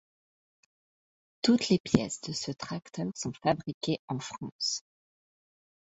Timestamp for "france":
4.17-4.83